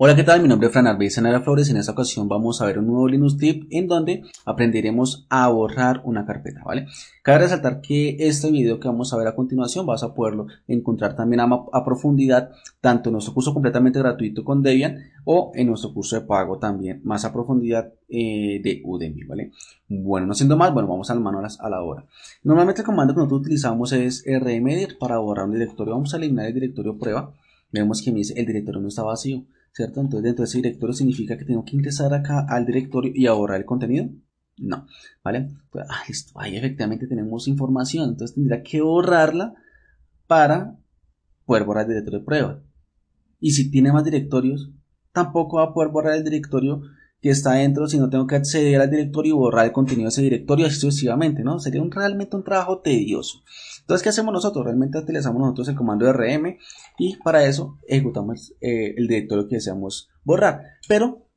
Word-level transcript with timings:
Hola, 0.00 0.14
¿qué 0.14 0.22
tal? 0.22 0.40
Mi 0.40 0.46
nombre 0.46 0.68
es 0.68 0.72
Fran 0.72 0.86
Alves 0.86 1.14
Sanara 1.14 1.40
Flores. 1.40 1.70
En 1.70 1.76
esta 1.76 1.90
ocasión 1.90 2.28
vamos 2.28 2.62
a 2.62 2.66
ver 2.66 2.78
un 2.78 2.86
nuevo 2.86 3.08
Linux 3.08 3.36
Tip 3.36 3.66
en 3.70 3.88
donde 3.88 4.22
aprenderemos 4.44 5.26
a 5.28 5.48
borrar 5.48 6.02
una 6.04 6.24
carpeta, 6.24 6.62
¿vale? 6.64 6.86
Cabe 7.20 7.40
resaltar 7.40 7.80
que 7.80 8.14
este 8.20 8.48
video 8.52 8.78
que 8.78 8.86
vamos 8.86 9.12
a 9.12 9.16
ver 9.16 9.26
a 9.26 9.34
continuación 9.34 9.86
vas 9.86 10.04
a 10.04 10.14
poderlo 10.14 10.46
encontrar 10.68 11.16
también 11.16 11.40
a, 11.40 11.84
profundidad 11.84 12.50
tanto 12.80 13.08
en 13.08 13.14
nuestro 13.14 13.34
curso 13.34 13.52
completamente 13.52 13.98
gratuito 13.98 14.44
con 14.44 14.62
Debian 14.62 14.98
o 15.24 15.50
en 15.56 15.66
nuestro 15.66 15.92
curso 15.92 16.14
de 16.14 16.24
pago 16.24 16.60
también 16.60 17.00
más 17.02 17.24
a 17.24 17.32
profundidad 17.32 17.92
eh, 18.08 18.60
de 18.62 18.80
Udemy, 18.84 19.24
¿vale? 19.24 19.50
Bueno, 19.88 20.28
no 20.28 20.34
siendo 20.34 20.56
más, 20.56 20.72
bueno, 20.72 20.88
vamos 20.88 21.10
al 21.10 21.18
manual 21.18 21.48
a 21.58 21.68
la 21.68 21.82
hora. 21.82 22.04
Normalmente 22.44 22.82
el 22.82 22.86
comando 22.86 23.14
que 23.14 23.18
nosotros 23.18 23.40
utilizamos 23.40 23.92
es 23.92 24.22
rmdir 24.24 24.96
para 24.96 25.18
borrar 25.18 25.46
un 25.46 25.54
directorio. 25.54 25.94
Vamos 25.94 26.14
a 26.14 26.18
eliminar 26.18 26.46
el 26.46 26.54
directorio 26.54 26.96
prueba. 26.96 27.32
Vemos 27.72 28.00
que 28.00 28.10
el 28.10 28.46
directorio 28.46 28.80
no 28.80 28.86
está 28.86 29.02
vacío. 29.02 29.42
¿Cierto? 29.78 30.00
Entonces 30.00 30.24
dentro 30.24 30.42
de 30.42 30.48
ese 30.48 30.58
directorio 30.58 30.92
significa 30.92 31.38
que 31.38 31.44
tengo 31.44 31.64
que 31.64 31.76
ingresar 31.76 32.12
acá 32.12 32.44
al 32.48 32.66
directorio 32.66 33.12
y 33.14 33.28
a 33.28 33.32
borrar 33.32 33.60
el 33.60 33.64
contenido. 33.64 34.08
No, 34.56 34.88
¿vale? 35.22 35.50
Pues, 35.70 35.86
ah, 35.88 36.02
ahí 36.34 36.56
efectivamente 36.56 37.06
tenemos 37.06 37.46
información, 37.46 38.10
entonces 38.10 38.34
tendría 38.34 38.64
que 38.64 38.80
borrarla 38.80 39.54
para 40.26 40.76
poder 41.46 41.62
borrar 41.62 41.84
el 41.84 41.90
directorio 41.90 42.18
de 42.18 42.24
prueba. 42.24 42.62
Y 43.38 43.52
si 43.52 43.70
tiene 43.70 43.92
más 43.92 44.02
directorios, 44.02 44.68
tampoco 45.12 45.58
va 45.58 45.66
a 45.66 45.72
poder 45.72 45.92
borrar 45.92 46.16
el 46.16 46.24
directorio 46.24 46.82
que 47.20 47.30
está 47.30 47.52
dentro, 47.52 47.88
si 47.88 47.98
no 47.98 48.08
tengo 48.08 48.26
que 48.26 48.36
acceder 48.36 48.80
al 48.80 48.90
directorio 48.90 49.34
y 49.34 49.38
borrar 49.38 49.66
el 49.66 49.72
contenido 49.72 50.04
de 50.04 50.10
ese 50.10 50.22
directorio 50.22 50.66
así 50.66 50.76
sucesivamente, 50.76 51.42
¿no? 51.42 51.58
Sería 51.58 51.82
realmente 51.90 52.36
un 52.36 52.44
trabajo 52.44 52.78
tedioso. 52.78 53.42
Entonces, 53.80 54.02
¿qué 54.02 54.10
hacemos 54.10 54.32
nosotros? 54.32 54.64
Realmente 54.64 54.98
utilizamos 54.98 55.40
nosotros 55.40 55.68
el 55.68 55.74
comando 55.74 56.12
rm 56.12 56.58
y 56.98 57.16
para 57.16 57.44
eso 57.44 57.78
ejecutamos 57.88 58.54
eh, 58.60 58.94
el 58.96 59.08
directorio 59.08 59.48
que 59.48 59.56
deseamos 59.56 60.08
borrar. 60.24 60.62
Pero 60.86 61.28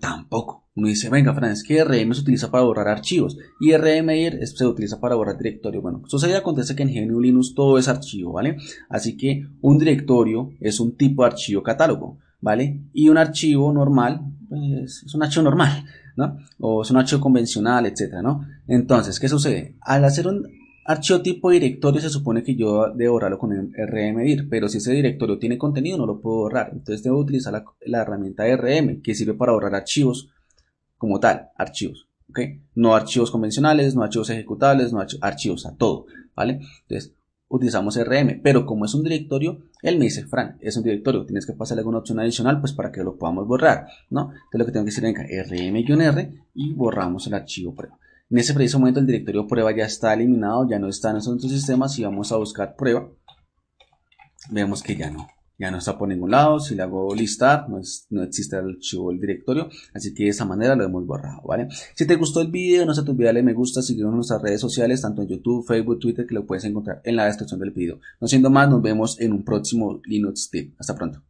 tampoco. 0.00 0.66
Uno 0.74 0.88
dice, 0.88 1.08
venga, 1.08 1.32
Fran, 1.32 1.52
es 1.52 1.62
que 1.62 1.82
RM 1.82 2.14
se 2.14 2.20
utiliza 2.20 2.50
para 2.50 2.64
borrar 2.64 2.88
archivos 2.88 3.38
y 3.60 3.74
RMIR 3.74 4.46
se 4.46 4.66
utiliza 4.66 5.00
para 5.00 5.14
borrar 5.14 5.38
directorio. 5.38 5.80
Bueno, 5.80 6.02
sucede 6.06 6.36
acontece 6.36 6.76
que 6.76 6.82
en 6.82 7.08
GNU 7.08 7.18
Linux 7.18 7.54
todo 7.54 7.78
es 7.78 7.88
archivo, 7.88 8.32
¿vale? 8.32 8.58
Así 8.90 9.16
que 9.16 9.46
un 9.62 9.78
directorio 9.78 10.50
es 10.60 10.80
un 10.80 10.96
tipo 10.96 11.22
de 11.22 11.28
archivo 11.28 11.62
catálogo, 11.62 12.18
¿vale? 12.42 12.82
Y 12.92 13.08
un 13.08 13.16
archivo 13.16 13.72
normal 13.72 14.20
pues, 14.48 15.02
es 15.04 15.14
un 15.14 15.22
archivo 15.22 15.42
normal, 15.42 15.84
¿no? 16.16 16.38
O 16.60 16.82
es 16.82 16.90
un 16.90 16.98
archivo 16.98 17.20
convencional, 17.20 17.86
etcétera, 17.86 18.22
¿no? 18.22 18.46
Entonces, 18.66 19.18
¿qué 19.20 19.28
sucede? 19.28 19.76
Al 19.80 20.04
hacer 20.04 20.26
un 20.26 20.46
archivo 20.86 21.20
tipo 21.20 21.50
directorio 21.50 22.00
se 22.00 22.10
supone 22.10 22.42
que 22.42 22.54
yo 22.54 22.92
debo 22.94 23.14
borrarlo 23.14 23.38
con 23.38 23.52
el 23.52 23.72
rmdir, 23.74 24.48
pero 24.48 24.68
si 24.68 24.78
ese 24.78 24.92
directorio 24.92 25.38
tiene 25.38 25.58
contenido 25.58 25.98
no 25.98 26.06
lo 26.06 26.20
puedo 26.20 26.36
borrar. 26.36 26.70
Entonces 26.72 27.02
debo 27.02 27.18
utilizar 27.18 27.64
la, 27.80 28.02
herramienta 28.02 28.44
rm 28.56 29.02
que 29.02 29.14
sirve 29.14 29.34
para 29.34 29.52
borrar 29.52 29.74
archivos 29.74 30.28
como 30.96 31.20
tal, 31.20 31.50
archivos. 31.56 32.08
¿ok? 32.30 32.40
No 32.74 32.94
archivos 32.94 33.30
convencionales, 33.30 33.94
no 33.94 34.02
archivos 34.02 34.30
ejecutables, 34.30 34.92
no 34.92 35.04
archivos, 35.20 35.66
a 35.66 35.76
todo, 35.76 36.06
¿vale? 36.34 36.60
Entonces, 36.88 37.14
utilizamos 37.48 37.96
RM, 37.96 38.40
pero 38.42 38.66
como 38.66 38.84
es 38.84 38.94
un 38.94 39.02
directorio, 39.02 39.60
él 39.86 39.98
me 39.98 40.06
dice, 40.06 40.24
Fran, 40.24 40.56
es 40.60 40.76
un 40.76 40.82
directorio, 40.82 41.24
tienes 41.24 41.46
que 41.46 41.52
pasarle 41.52 41.80
alguna 41.80 41.98
opción 41.98 42.18
adicional, 42.18 42.60
pues 42.60 42.72
para 42.72 42.90
que 42.90 43.04
lo 43.04 43.16
podamos 43.16 43.46
borrar, 43.46 43.86
¿no? 44.10 44.32
Entonces 44.32 44.58
lo 44.58 44.66
que 44.66 44.72
tengo 44.72 44.84
que 44.84 44.90
decir, 44.90 45.04
venga, 45.04 45.22
rm-r 45.22 46.32
y 46.54 46.74
borramos 46.74 47.26
el 47.28 47.34
archivo 47.34 47.72
prueba. 47.72 47.96
En 48.28 48.38
ese 48.38 48.52
preciso 48.52 48.80
momento 48.80 48.98
el 48.98 49.06
directorio 49.06 49.46
prueba 49.46 49.70
ya 49.70 49.84
está 49.84 50.12
eliminado, 50.12 50.68
ya 50.68 50.80
no 50.80 50.88
está 50.88 51.10
en 51.10 51.14
nuestro 51.14 51.38
sistema, 51.48 51.88
si 51.88 52.02
vamos 52.02 52.32
a 52.32 52.36
buscar 52.36 52.74
prueba, 52.74 53.08
vemos 54.50 54.82
que 54.82 54.96
ya 54.96 55.08
no, 55.08 55.28
ya 55.58 55.70
no 55.70 55.78
está 55.78 55.96
por 55.96 56.08
ningún 56.08 56.30
lado, 56.30 56.60
si 56.60 56.74
le 56.74 56.82
hago 56.82 57.14
listar, 57.14 57.68
no, 57.68 57.80
no 58.10 58.22
existe 58.22 58.56
el 58.56 58.76
archivo 58.76 59.10
del 59.10 59.20
directorio, 59.20 59.68
así 59.94 60.12
que 60.14 60.24
de 60.24 60.30
esa 60.30 60.44
manera 60.44 60.76
lo 60.76 60.84
hemos 60.84 61.06
borrado, 61.06 61.42
¿vale? 61.46 61.68
Si 61.94 62.06
te 62.06 62.16
gustó 62.16 62.40
el 62.40 62.48
video, 62.48 62.84
no 62.84 62.94
se 62.94 63.02
te 63.02 63.10
olvide 63.10 63.26
darle 63.26 63.42
me 63.42 63.54
gusta, 63.54 63.82
seguirnos 63.82 64.12
en 64.12 64.16
nuestras 64.16 64.42
redes 64.42 64.60
sociales, 64.60 65.02
tanto 65.02 65.22
en 65.22 65.28
YouTube, 65.28 65.66
Facebook, 65.66 65.98
Twitter, 65.98 66.26
que 66.26 66.34
lo 66.34 66.46
puedes 66.46 66.64
encontrar 66.64 67.00
en 67.04 67.16
la 67.16 67.26
descripción 67.26 67.60
del 67.60 67.70
video. 67.70 68.00
No 68.20 68.28
siendo 68.28 68.50
más, 68.50 68.68
nos 68.68 68.82
vemos 68.82 69.20
en 69.20 69.32
un 69.32 69.44
próximo 69.44 70.00
Linux 70.04 70.50
Tip. 70.50 70.74
Hasta 70.78 70.94
pronto. 70.94 71.25